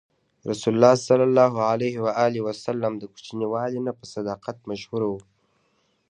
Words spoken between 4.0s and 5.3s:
صداقت مشهور و.